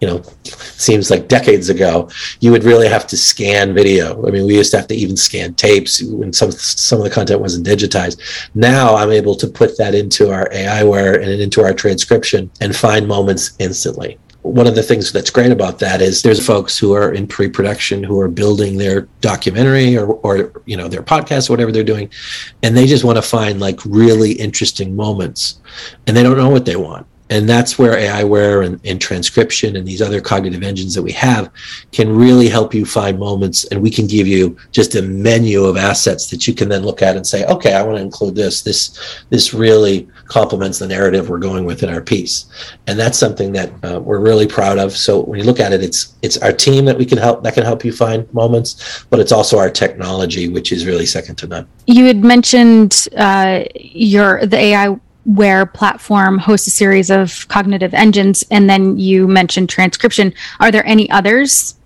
you 0.00 0.08
know, 0.08 0.22
seems 0.44 1.10
like 1.10 1.28
decades 1.28 1.70
ago, 1.70 2.10
you 2.40 2.50
would 2.50 2.64
really 2.64 2.88
have 2.88 3.06
to 3.06 3.16
scan 3.16 3.72
video. 3.72 4.26
I 4.26 4.30
mean, 4.30 4.46
we 4.46 4.56
used 4.56 4.72
to 4.72 4.76
have 4.78 4.88
to 4.88 4.94
even 4.94 5.16
scan 5.16 5.54
tapes 5.54 6.02
when 6.02 6.32
some 6.32 6.50
some 6.50 6.98
of 6.98 7.04
the 7.04 7.10
content 7.10 7.40
wasn't 7.40 7.66
digitized. 7.66 8.20
Now 8.54 8.96
I'm 8.96 9.10
able 9.10 9.34
to 9.36 9.46
put 9.46 9.78
that 9.78 9.94
into 9.94 10.30
our 10.30 10.48
AIware 10.50 11.22
and 11.22 11.40
into 11.40 11.62
our 11.62 11.72
transcription 11.72 12.50
and 12.60 12.76
find 12.76 13.06
moments 13.06 13.52
instantly 13.58 14.18
one 14.44 14.66
of 14.66 14.74
the 14.74 14.82
things 14.82 15.10
that's 15.10 15.30
great 15.30 15.50
about 15.50 15.78
that 15.78 16.02
is 16.02 16.20
there's 16.20 16.44
folks 16.44 16.78
who 16.78 16.92
are 16.92 17.14
in 17.14 17.26
pre-production 17.26 18.04
who 18.04 18.20
are 18.20 18.28
building 18.28 18.76
their 18.76 19.08
documentary 19.22 19.96
or, 19.96 20.06
or 20.16 20.52
you 20.66 20.76
know 20.76 20.86
their 20.86 21.02
podcast 21.02 21.48
or 21.48 21.54
whatever 21.54 21.72
they're 21.72 21.82
doing 21.82 22.10
and 22.62 22.76
they 22.76 22.86
just 22.86 23.04
want 23.04 23.16
to 23.16 23.22
find 23.22 23.58
like 23.58 23.80
really 23.86 24.32
interesting 24.32 24.94
moments 24.94 25.60
and 26.06 26.14
they 26.14 26.22
don't 26.22 26.36
know 26.36 26.50
what 26.50 26.66
they 26.66 26.76
want 26.76 27.06
and 27.30 27.48
that's 27.48 27.78
where 27.78 27.94
AIware 27.94 28.66
and, 28.66 28.78
and, 28.84 29.00
transcription 29.00 29.76
and 29.76 29.86
these 29.86 30.02
other 30.02 30.20
cognitive 30.20 30.62
engines 30.62 30.94
that 30.94 31.02
we 31.02 31.12
have 31.12 31.50
can 31.90 32.14
really 32.14 32.48
help 32.48 32.74
you 32.74 32.84
find 32.84 33.18
moments. 33.18 33.64
And 33.64 33.80
we 33.80 33.90
can 33.90 34.06
give 34.06 34.26
you 34.26 34.56
just 34.72 34.94
a 34.94 35.02
menu 35.02 35.64
of 35.64 35.76
assets 35.76 36.28
that 36.28 36.46
you 36.46 36.54
can 36.54 36.68
then 36.68 36.82
look 36.82 37.00
at 37.00 37.16
and 37.16 37.26
say, 37.26 37.44
okay, 37.46 37.72
I 37.74 37.82
want 37.82 37.96
to 37.96 38.02
include 38.02 38.34
this. 38.34 38.62
This 38.62 39.24
this 39.30 39.54
really 39.54 40.06
complements 40.26 40.78
the 40.78 40.86
narrative 40.86 41.28
we're 41.28 41.38
going 41.38 41.64
with 41.64 41.82
in 41.82 41.88
our 41.88 42.02
piece. 42.02 42.46
And 42.86 42.98
that's 42.98 43.18
something 43.18 43.52
that 43.52 43.70
uh, 43.84 44.00
we're 44.00 44.20
really 44.20 44.46
proud 44.46 44.78
of. 44.78 44.92
So 44.92 45.20
when 45.20 45.38
you 45.38 45.46
look 45.46 45.60
at 45.60 45.72
it, 45.72 45.82
it's 45.82 46.14
it's 46.20 46.36
our 46.38 46.52
team 46.52 46.84
that 46.84 46.98
we 46.98 47.06
can 47.06 47.18
help 47.18 47.42
that 47.42 47.54
can 47.54 47.64
help 47.64 47.84
you 47.84 47.92
find 47.92 48.32
moments, 48.34 49.06
but 49.08 49.18
it's 49.18 49.32
also 49.32 49.58
our 49.58 49.70
technology, 49.70 50.48
which 50.48 50.72
is 50.72 50.84
really 50.84 51.06
second 51.06 51.36
to 51.36 51.46
none. 51.46 51.66
You 51.86 52.04
had 52.04 52.22
mentioned 52.22 53.08
uh, 53.16 53.64
your 53.74 54.44
the 54.46 54.58
AI 54.58 54.98
where 55.24 55.66
platform 55.66 56.38
hosts 56.38 56.66
a 56.66 56.70
series 56.70 57.10
of 57.10 57.46
cognitive 57.48 57.94
engines 57.94 58.44
and 58.50 58.68
then 58.68 58.98
you 58.98 59.26
mentioned 59.26 59.68
transcription 59.68 60.32
are 60.60 60.70
there 60.70 60.86
any 60.86 61.10
others 61.10 61.76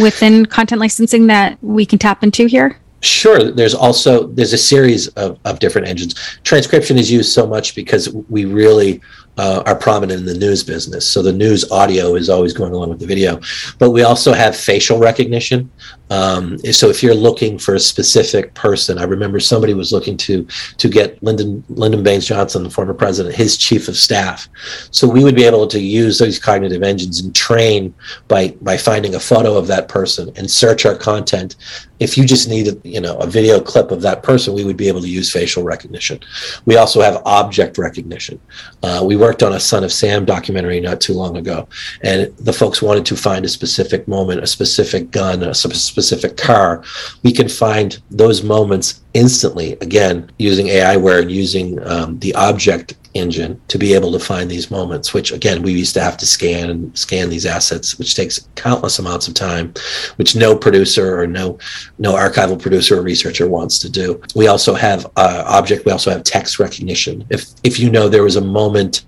within 0.00 0.44
content 0.44 0.80
licensing 0.80 1.26
that 1.26 1.56
we 1.62 1.86
can 1.86 1.98
tap 1.98 2.22
into 2.22 2.46
here 2.46 2.78
sure 3.00 3.52
there's 3.52 3.74
also 3.74 4.26
there's 4.28 4.52
a 4.52 4.58
series 4.58 5.06
of, 5.08 5.38
of 5.44 5.60
different 5.60 5.86
engines 5.86 6.14
transcription 6.42 6.98
is 6.98 7.10
used 7.10 7.32
so 7.32 7.46
much 7.46 7.74
because 7.74 8.08
we 8.28 8.44
really 8.44 9.00
uh, 9.38 9.62
are 9.66 9.76
prominent 9.76 10.18
in 10.20 10.26
the 10.26 10.34
news 10.34 10.64
business. 10.64 11.08
So 11.08 11.22
the 11.22 11.32
news 11.32 11.70
audio 11.70 12.16
is 12.16 12.28
always 12.28 12.52
going 12.52 12.72
along 12.72 12.90
with 12.90 12.98
the 12.98 13.06
video. 13.06 13.40
But 13.78 13.90
we 13.90 14.02
also 14.02 14.32
have 14.32 14.56
facial 14.56 14.98
recognition. 14.98 15.70
Um, 16.10 16.58
so 16.72 16.88
if 16.88 17.02
you're 17.02 17.14
looking 17.14 17.58
for 17.58 17.74
a 17.74 17.80
specific 17.80 18.54
person, 18.54 18.98
I 18.98 19.04
remember 19.04 19.40
somebody 19.40 19.74
was 19.74 19.92
looking 19.92 20.16
to 20.18 20.46
to 20.78 20.88
get 20.88 21.22
Lyndon 21.22 21.64
Lyndon 21.68 22.02
Baines 22.02 22.26
Johnson, 22.26 22.62
the 22.62 22.70
former 22.70 22.94
president, 22.94 23.34
his 23.34 23.56
chief 23.56 23.88
of 23.88 23.96
staff. 23.96 24.48
So 24.90 25.08
we 25.08 25.24
would 25.24 25.36
be 25.36 25.44
able 25.44 25.66
to 25.66 25.80
use 25.80 26.18
those 26.18 26.38
cognitive 26.38 26.82
engines 26.82 27.20
and 27.20 27.34
train 27.34 27.94
by 28.26 28.48
by 28.62 28.76
finding 28.76 29.14
a 29.14 29.20
photo 29.20 29.56
of 29.56 29.66
that 29.68 29.88
person 29.88 30.32
and 30.36 30.50
search 30.50 30.86
our 30.86 30.96
content. 30.96 31.56
If 32.00 32.16
you 32.16 32.24
just 32.24 32.48
needed, 32.48 32.80
you 32.84 33.00
know, 33.00 33.18
a 33.18 33.26
video 33.26 33.60
clip 33.60 33.90
of 33.90 34.02
that 34.02 34.22
person, 34.22 34.54
we 34.54 34.64
would 34.64 34.76
be 34.76 34.86
able 34.86 35.00
to 35.00 35.08
use 35.08 35.32
facial 35.32 35.64
recognition. 35.64 36.20
We 36.64 36.76
also 36.76 37.00
have 37.00 37.20
object 37.26 37.76
recognition. 37.76 38.40
Uh, 38.84 39.02
we 39.04 39.16
worked 39.16 39.42
on 39.42 39.54
a 39.54 39.58
Son 39.58 39.82
of 39.82 39.92
Sam 39.92 40.24
documentary 40.24 40.78
not 40.78 41.00
too 41.00 41.12
long 41.12 41.36
ago, 41.36 41.68
and 42.02 42.32
the 42.36 42.52
folks 42.52 42.80
wanted 42.80 43.04
to 43.06 43.16
find 43.16 43.44
a 43.44 43.48
specific 43.48 44.06
moment, 44.06 44.44
a 44.44 44.46
specific 44.46 45.10
gun, 45.10 45.42
a 45.42 45.52
specific 45.52 45.97
car. 46.36 46.82
We 47.22 47.32
can 47.32 47.48
find 47.48 47.98
those 48.10 48.42
moments 48.42 49.00
instantly 49.14 49.72
again 49.80 50.30
using 50.38 50.66
aiware 50.66 51.22
and 51.22 51.30
using 51.30 51.84
um, 51.86 52.18
the 52.20 52.34
object 52.34 52.94
engine 53.14 53.60
to 53.68 53.78
be 53.78 53.94
able 53.94 54.12
to 54.12 54.18
find 54.18 54.50
these 54.50 54.70
moments 54.70 55.14
which 55.14 55.32
again 55.32 55.62
we 55.62 55.72
used 55.72 55.94
to 55.94 56.00
have 56.00 56.16
to 56.16 56.26
scan 56.26 56.70
and 56.70 56.96
scan 56.96 57.30
these 57.30 57.46
assets 57.46 57.98
which 57.98 58.14
takes 58.14 58.48
countless 58.54 58.98
amounts 58.98 59.26
of 59.26 59.34
time 59.34 59.72
which 60.16 60.36
no 60.36 60.56
producer 60.56 61.18
or 61.20 61.26
no 61.26 61.58
no 61.98 62.12
archival 62.12 62.60
producer 62.60 62.98
or 62.98 63.02
researcher 63.02 63.48
wants 63.48 63.78
to 63.78 63.88
do 63.88 64.20
we 64.36 64.46
also 64.46 64.74
have 64.74 65.06
uh, 65.16 65.42
object 65.46 65.84
we 65.86 65.90
also 65.90 66.10
have 66.10 66.22
text 66.22 66.58
recognition 66.58 67.26
if 67.30 67.46
if 67.64 67.80
you 67.80 67.90
know 67.90 68.08
there 68.08 68.22
was 68.22 68.36
a 68.36 68.40
moment 68.40 69.04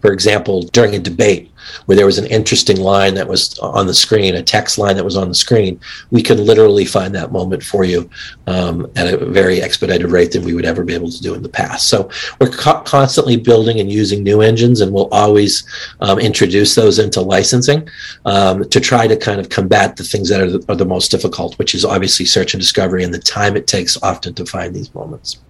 for 0.00 0.12
example 0.12 0.62
during 0.72 0.94
a 0.96 0.98
debate 0.98 1.50
where 1.86 1.96
there 1.96 2.06
was 2.06 2.18
an 2.18 2.26
interesting 2.26 2.80
line 2.80 3.14
that 3.14 3.28
was 3.28 3.58
on 3.58 3.86
the 3.86 3.94
screen, 3.94 4.34
a 4.34 4.42
text 4.42 4.78
line 4.78 4.96
that 4.96 5.04
was 5.04 5.16
on 5.16 5.28
the 5.28 5.34
screen, 5.34 5.80
we 6.10 6.22
could 6.22 6.40
literally 6.40 6.84
find 6.84 7.14
that 7.14 7.32
moment 7.32 7.62
for 7.62 7.84
you 7.84 8.08
um, 8.46 8.90
at 8.96 9.12
a 9.12 9.16
very 9.26 9.62
expedited 9.62 10.10
rate 10.10 10.32
than 10.32 10.44
we 10.44 10.54
would 10.54 10.64
ever 10.64 10.84
be 10.84 10.94
able 10.94 11.10
to 11.10 11.22
do 11.22 11.34
in 11.34 11.42
the 11.42 11.48
past. 11.48 11.88
So 11.88 12.10
we're 12.40 12.50
co- 12.50 12.80
constantly 12.82 13.36
building 13.36 13.80
and 13.80 13.90
using 13.90 14.22
new 14.22 14.40
engines, 14.40 14.80
and 14.80 14.92
we'll 14.92 15.08
always 15.12 15.66
um, 16.00 16.18
introduce 16.18 16.74
those 16.74 16.98
into 16.98 17.20
licensing 17.20 17.88
um, 18.24 18.68
to 18.68 18.80
try 18.80 19.06
to 19.06 19.16
kind 19.16 19.40
of 19.40 19.48
combat 19.48 19.96
the 19.96 20.04
things 20.04 20.28
that 20.28 20.40
are 20.40 20.50
the, 20.50 20.64
are 20.68 20.76
the 20.76 20.84
most 20.84 21.10
difficult, 21.10 21.58
which 21.58 21.74
is 21.74 21.84
obviously 21.84 22.24
search 22.24 22.54
and 22.54 22.60
discovery 22.60 23.04
and 23.04 23.14
the 23.14 23.18
time 23.18 23.56
it 23.56 23.66
takes 23.66 24.00
often 24.02 24.34
to 24.34 24.44
find 24.46 24.74
these 24.74 24.94
moments. 24.94 25.40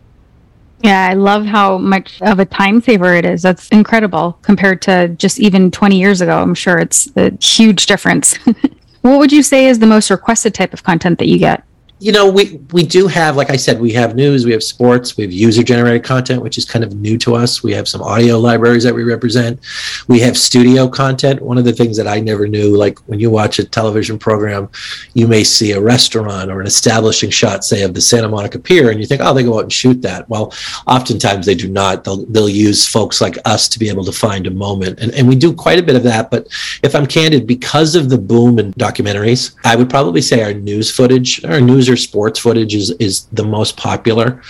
Yeah, 0.85 1.09
I 1.11 1.15
love 1.15 1.47
how 1.47 1.79
much 1.79 2.21
of 2.21 2.39
a 2.41 2.45
time 2.45 2.83
saver 2.83 3.15
it 3.15 3.25
is. 3.25 3.41
That's 3.41 3.69
incredible 3.69 4.39
compared 4.43 4.83
to 4.83 5.09
just 5.09 5.41
even 5.41 5.71
20 5.71 5.99
years 5.99 6.21
ago. 6.21 6.39
I'm 6.39 6.55
sure 6.55 6.77
it's 6.77 7.09
a 7.17 7.33
huge 7.43 7.87
difference. 7.87 8.37
what 9.01 9.19
would 9.19 9.33
you 9.33 9.43
say 9.43 9.67
is 9.67 9.79
the 9.79 9.87
most 9.87 10.11
requested 10.11 10.53
type 10.53 10.75
of 10.75 10.85
content 10.85 11.19
that 11.21 11.27
you 11.27 11.39
get? 11.39 11.65
You 12.05 12.13
know, 12.13 12.31
we 12.31 12.61
we 12.71 12.83
do 12.83 13.07
have, 13.07 13.35
like 13.35 13.49
I 13.49 13.57
said, 13.57 13.81
we 13.81 13.91
have 13.95 14.15
news, 14.15 14.45
we 14.45 14.53
have 14.53 14.63
sports, 14.63 15.17
we 15.17 15.25
have 15.25 15.33
user 15.33 15.63
generated 15.63 16.05
content, 16.05 16.43
which 16.43 16.59
is 16.59 16.67
kind 16.67 16.85
of 16.85 16.95
new 16.95 17.17
to 17.17 17.35
us. 17.35 17.63
We 17.63 17.73
have 17.73 17.89
some 17.89 18.03
audio 18.03 18.39
libraries 18.39 18.85
that 18.85 18.95
we 18.95 19.05
represent. 19.05 19.59
We 20.07 20.21
have 20.21 20.37
studio 20.37 20.87
content. 20.87 21.41
One 21.41 21.57
of 21.57 21.65
the 21.65 21.73
things 21.73 21.97
that 21.97 22.07
I 22.07 22.21
never 22.21 22.47
knew, 22.47 22.77
like 22.77 22.99
when 23.09 23.21
you 23.21 23.31
watch 23.31 23.59
a 23.59 23.65
television 23.65 24.19
program, 24.19 24.69
you 25.15 25.27
may 25.27 25.45
see 25.45 25.73
a 25.73 25.81
restaurant 25.81 26.51
or 26.51 26.61
an 26.61 26.67
establishing 26.67 27.31
shot, 27.31 27.65
say, 27.65 27.85
of 27.85 27.95
the 27.95 28.03
Santa 28.03 28.29
Monica 28.29 28.59
Pier, 28.59 28.91
and 28.91 29.01
you 29.01 29.07
think, 29.07 29.23
oh, 29.25 29.33
they 29.33 29.43
go 29.43 29.57
out 29.57 29.63
and 29.63 29.73
shoot 29.73 30.03
that. 30.03 30.29
Well, 30.29 30.53
oftentimes 30.87 31.47
they 31.47 31.55
do 31.55 31.71
not. 31.71 32.05
They'll 32.05 32.27
they'll 32.27 32.51
use 32.51 32.87
folks 32.87 33.23
like 33.23 33.39
us 33.47 33.67
to 33.71 33.79
be 33.79 33.89
able 33.89 34.05
to 34.05 34.13
find 34.13 34.47
a 34.47 34.51
moment, 34.51 35.01
and 35.01 35.11
and 35.15 35.27
we 35.27 35.37
do 35.37 35.55
quite 35.55 35.79
a 35.79 35.83
bit 35.83 35.97
of 35.97 36.03
that. 36.03 36.31
But 36.31 36.49
if 36.83 36.95
I'm 36.95 37.07
candid, 37.07 37.47
because 37.47 37.95
of 37.95 38.11
the 38.11 38.19
boom 38.19 38.59
in 38.59 38.75
documentaries, 38.75 39.55
I 39.65 39.75
would 39.75 39.89
probably 39.89 40.21
say 40.21 40.43
our 40.43 40.53
news 40.53 40.95
footage, 40.95 41.43
our 41.47 41.63
news 41.63 41.94
sports 41.97 42.39
footage 42.39 42.75
is 42.75 42.91
is 42.93 43.25
the 43.33 43.45
most 43.45 43.77
popular. 43.77 44.43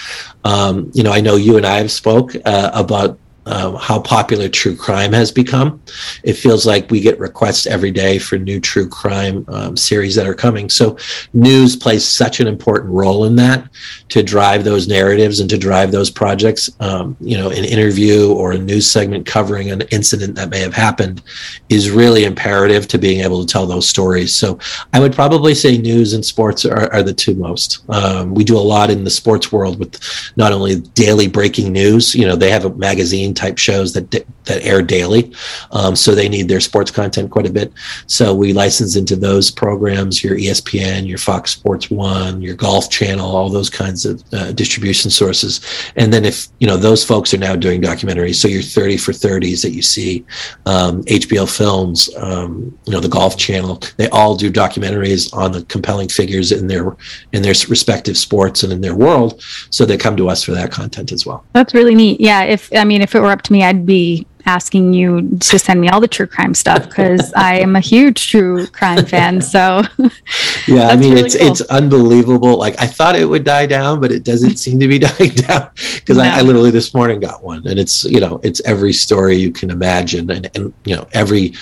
Um, 0.44 0.90
you 0.94 1.02
know, 1.02 1.12
I 1.12 1.20
know 1.20 1.36
you 1.36 1.56
and 1.56 1.66
I 1.66 1.78
have 1.78 1.90
spoke 1.90 2.34
uh, 2.44 2.70
about 2.72 3.18
uh, 3.46 3.76
how 3.76 4.00
popular 4.00 4.48
true 4.48 4.76
crime 4.76 5.12
has 5.12 5.30
become. 5.30 5.82
It 6.22 6.34
feels 6.34 6.66
like 6.66 6.90
we 6.90 7.00
get 7.00 7.18
requests 7.18 7.66
every 7.66 7.90
day 7.90 8.18
for 8.18 8.38
new 8.38 8.60
true 8.60 8.88
crime 8.88 9.44
um, 9.48 9.76
series 9.76 10.14
that 10.14 10.26
are 10.26 10.34
coming. 10.34 10.70
So, 10.70 10.96
news 11.32 11.76
plays 11.76 12.06
such 12.06 12.40
an 12.40 12.46
important 12.46 12.92
role 12.92 13.24
in 13.24 13.36
that 13.36 13.68
to 14.08 14.22
drive 14.22 14.64
those 14.64 14.88
narratives 14.88 15.40
and 15.40 15.50
to 15.50 15.58
drive 15.58 15.92
those 15.92 16.10
projects. 16.10 16.70
Um, 16.80 17.16
you 17.20 17.36
know, 17.36 17.50
an 17.50 17.64
interview 17.64 18.32
or 18.32 18.52
a 18.52 18.58
news 18.58 18.90
segment 18.90 19.26
covering 19.26 19.70
an 19.70 19.82
incident 19.90 20.34
that 20.36 20.50
may 20.50 20.60
have 20.60 20.74
happened 20.74 21.22
is 21.68 21.90
really 21.90 22.24
imperative 22.24 22.88
to 22.88 22.98
being 22.98 23.20
able 23.20 23.44
to 23.44 23.52
tell 23.52 23.66
those 23.66 23.88
stories. 23.88 24.34
So, 24.34 24.58
I 24.92 25.00
would 25.00 25.12
probably 25.12 25.54
say 25.54 25.76
news 25.76 26.14
and 26.14 26.24
sports 26.24 26.64
are, 26.64 26.90
are 26.92 27.02
the 27.02 27.12
two 27.12 27.34
most. 27.34 27.84
Um, 27.90 28.34
we 28.34 28.44
do 28.44 28.56
a 28.56 28.58
lot 28.58 28.90
in 28.90 29.04
the 29.04 29.10
sports 29.10 29.52
world 29.52 29.78
with 29.78 30.00
not 30.36 30.52
only 30.52 30.80
daily 30.80 31.28
breaking 31.28 31.72
news, 31.72 32.14
you 32.14 32.26
know, 32.26 32.36
they 32.36 32.50
have 32.50 32.64
a 32.64 32.74
magazine 32.74 33.33
type 33.34 33.58
shows 33.58 33.92
that 33.92 34.10
that 34.10 34.62
air 34.62 34.82
daily, 34.82 35.32
um, 35.74 35.96
so 35.96 36.14
they 36.14 36.28
need 36.28 36.48
their 36.48 36.60
sports 36.60 36.90
content 36.90 37.30
quite 37.30 37.46
a 37.46 37.52
bit. 37.52 37.72
So 38.06 38.34
we 38.34 38.52
license 38.52 38.96
into 38.96 39.16
those 39.16 39.50
programs, 39.50 40.22
your 40.22 40.36
ESPN, 40.36 41.06
your 41.06 41.18
Fox 41.18 41.50
Sports 41.50 41.90
One, 41.90 42.40
your 42.40 42.54
Golf 42.54 42.90
Channel, 42.90 43.26
all 43.26 43.50
those 43.50 43.68
kinds 43.68 44.06
of 44.06 44.22
uh, 44.32 44.52
distribution 44.52 45.10
sources. 45.10 45.60
And 45.96 46.12
then 46.12 46.24
if 46.24 46.48
you 46.60 46.66
know 46.66 46.76
those 46.76 47.04
folks 47.04 47.34
are 47.34 47.38
now 47.38 47.56
doing 47.56 47.82
documentaries, 47.82 48.36
so 48.36 48.48
your 48.48 48.62
30 48.62 48.96
for 48.96 49.12
30s 49.12 49.62
that 49.62 49.72
you 49.72 49.82
see, 49.82 50.24
um, 50.66 51.02
HBO 51.04 51.48
Films, 51.48 52.08
um, 52.16 52.76
you 52.86 52.92
know 52.92 53.00
the 53.00 53.08
Golf 53.08 53.36
Channel, 53.36 53.82
they 53.96 54.08
all 54.10 54.36
do 54.36 54.50
documentaries 54.50 55.34
on 55.34 55.52
the 55.52 55.64
compelling 55.64 56.08
figures 56.08 56.52
in 56.52 56.68
their 56.68 56.96
in 57.32 57.42
their 57.42 57.54
respective 57.68 58.16
sports 58.16 58.62
and 58.62 58.72
in 58.72 58.80
their 58.80 58.94
world. 58.94 59.42
So 59.70 59.84
they 59.84 59.96
come 59.96 60.16
to 60.16 60.28
us 60.28 60.44
for 60.44 60.52
that 60.52 60.70
content 60.70 61.10
as 61.10 61.26
well. 61.26 61.44
That's 61.52 61.74
really 61.74 61.94
neat. 61.94 62.20
Yeah, 62.20 62.44
if 62.44 62.72
I 62.74 62.84
mean 62.84 63.02
if 63.02 63.14
it 63.14 63.20
were 63.20 63.32
up 63.32 63.42
to 63.42 63.52
me, 63.52 63.64
I'd 63.64 63.84
be 63.84 64.26
asking 64.46 64.92
you 64.92 65.36
to 65.40 65.58
send 65.58 65.80
me 65.80 65.88
all 65.88 66.00
the 66.00 66.08
true 66.08 66.26
crime 66.26 66.54
stuff 66.54 66.88
because 66.88 67.32
I 67.36 67.56
am 67.56 67.76
a 67.76 67.80
huge 67.80 68.28
true 68.28 68.66
crime 68.68 69.04
fan. 69.06 69.40
So 69.40 69.82
yeah, 70.66 70.88
I 70.88 70.96
mean 70.96 71.14
really 71.14 71.26
it's 71.26 71.36
cool. 71.36 71.50
it's 71.50 71.60
unbelievable. 71.62 72.56
Like 72.56 72.80
I 72.80 72.86
thought 72.86 73.16
it 73.16 73.24
would 73.24 73.44
die 73.44 73.66
down, 73.66 74.00
but 74.00 74.12
it 74.12 74.24
doesn't 74.24 74.56
seem 74.56 74.78
to 74.80 74.88
be 74.88 74.98
dying 75.08 75.30
down 75.30 75.70
because 75.94 76.18
no. 76.18 76.24
I, 76.24 76.38
I, 76.38 76.40
literally 76.42 76.70
this 76.70 76.94
morning 76.94 77.20
got 77.20 77.42
one, 77.42 77.66
and 77.66 77.78
it's 77.78 78.04
you 78.04 78.20
know 78.20 78.40
it's 78.42 78.60
every 78.62 78.92
story 78.92 79.36
you 79.36 79.50
can 79.52 79.70
imagine, 79.70 80.30
and 80.30 80.50
and 80.54 80.72
you 80.84 80.96
know 80.96 81.06
every 81.12 81.54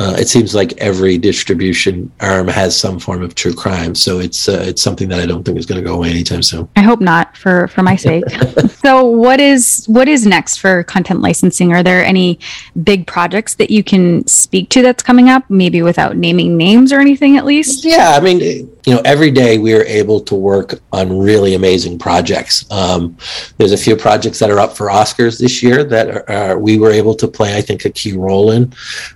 uh, 0.00 0.14
it 0.18 0.28
seems 0.28 0.54
like 0.54 0.76
every 0.78 1.18
distribution 1.18 2.10
arm 2.20 2.46
has 2.46 2.78
some 2.78 3.00
form 3.00 3.22
of 3.22 3.34
true 3.34 3.52
crime, 3.52 3.94
so 3.96 4.20
it's 4.20 4.48
uh, 4.48 4.64
it's 4.64 4.80
something 4.80 5.08
that 5.08 5.18
I 5.18 5.26
don't 5.26 5.42
think 5.44 5.58
is 5.58 5.66
going 5.66 5.82
to 5.82 5.86
go 5.86 5.94
away 5.94 6.10
anytime 6.10 6.42
soon. 6.42 6.68
I 6.76 6.82
hope 6.82 7.00
not, 7.00 7.36
for 7.36 7.66
for 7.68 7.82
my 7.82 7.96
sake. 7.96 8.24
so, 8.84 9.04
what 9.04 9.40
is 9.40 9.86
what 9.86 10.08
is 10.08 10.24
next 10.24 10.58
for 10.58 10.84
content 10.84 11.20
licensing? 11.20 11.72
Are 11.72 11.82
there 11.82 12.04
any 12.04 12.38
big 12.84 13.08
projects 13.08 13.56
that 13.56 13.70
you 13.70 13.82
can 13.82 14.24
speak 14.28 14.68
to 14.70 14.82
that's 14.82 15.02
coming 15.02 15.30
up? 15.30 15.48
Maybe 15.50 15.82
without 15.82 16.16
naming 16.16 16.56
names 16.56 16.92
or 16.92 17.00
anything, 17.00 17.36
at 17.36 17.44
least. 17.44 17.84
Yeah, 17.84 18.12
I 18.16 18.20
mean, 18.20 18.40
you 18.88 18.94
know, 18.94 19.02
every 19.04 19.30
day 19.30 19.58
we 19.58 19.74
are 19.74 19.84
able 19.84 20.18
to 20.20 20.34
work 20.34 20.80
on 20.92 21.18
really 21.18 21.54
amazing 21.54 21.98
projects. 21.98 22.64
Um, 22.70 23.18
there's 23.58 23.72
a 23.72 23.76
few 23.76 23.96
projects 23.96 24.38
that 24.38 24.50
are 24.50 24.58
up 24.58 24.76
for 24.76 24.86
Oscars 24.86 25.38
this 25.38 25.62
year 25.62 25.84
that 25.84 26.08
are, 26.08 26.30
are, 26.30 26.58
we 26.58 26.78
were 26.78 26.90
able 26.90 27.14
to 27.16 27.28
play, 27.28 27.56
I 27.56 27.60
think, 27.60 27.84
a 27.84 27.90
key 27.90 28.12
role 28.12 28.50
in. 28.52 28.72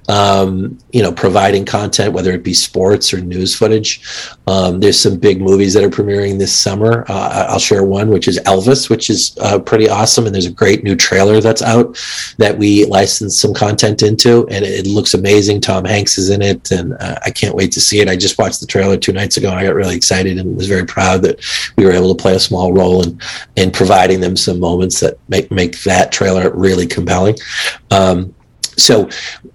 Um, 0.08 0.71
you 0.92 1.02
know, 1.02 1.12
providing 1.12 1.64
content, 1.64 2.12
whether 2.12 2.32
it 2.32 2.42
be 2.42 2.54
sports 2.54 3.12
or 3.12 3.20
news 3.20 3.54
footage. 3.54 4.02
Um, 4.46 4.80
there's 4.80 4.98
some 4.98 5.18
big 5.18 5.40
movies 5.40 5.74
that 5.74 5.84
are 5.84 5.90
premiering 5.90 6.38
this 6.38 6.54
summer. 6.54 7.04
Uh, 7.08 7.46
I'll 7.48 7.58
share 7.58 7.84
one, 7.84 8.10
which 8.10 8.28
is 8.28 8.38
Elvis, 8.40 8.90
which 8.90 9.10
is 9.10 9.36
uh, 9.40 9.58
pretty 9.58 9.88
awesome. 9.88 10.26
And 10.26 10.34
there's 10.34 10.46
a 10.46 10.52
great 10.52 10.84
new 10.84 10.96
trailer 10.96 11.40
that's 11.40 11.62
out 11.62 11.98
that 12.38 12.56
we 12.56 12.84
licensed 12.86 13.40
some 13.40 13.54
content 13.54 14.02
into, 14.02 14.46
and 14.48 14.64
it, 14.64 14.86
looks 14.92 15.14
amazing. 15.14 15.60
Tom 15.60 15.84
Hanks 15.84 16.18
is 16.18 16.28
in 16.28 16.42
it, 16.42 16.70
and 16.70 16.92
uh, 16.94 17.16
I 17.24 17.30
can't 17.30 17.54
wait 17.54 17.72
to 17.72 17.80
see 17.80 18.00
it. 18.00 18.08
I 18.08 18.16
just 18.16 18.38
watched 18.38 18.60
the 18.60 18.66
trailer 18.66 18.96
two 18.96 19.12
nights 19.12 19.38
ago, 19.38 19.48
and 19.48 19.58
I 19.58 19.64
got 19.64 19.74
really 19.74 19.96
excited 19.96 20.38
and 20.38 20.56
was 20.56 20.68
very 20.68 20.84
proud 20.84 21.22
that 21.22 21.40
we 21.76 21.84
were 21.86 21.92
able 21.92 22.14
to 22.14 22.20
play 22.20 22.34
a 22.34 22.40
small 22.40 22.72
role 22.72 23.02
in 23.02 23.18
in 23.56 23.70
providing 23.70 24.20
them 24.20 24.36
some 24.36 24.60
moments 24.60 25.00
that 25.00 25.18
make 25.28 25.50
make 25.50 25.82
that 25.82 26.12
trailer 26.12 26.50
really 26.54 26.86
compelling. 26.86 27.36
Um, 27.90 28.34
so 28.76 29.08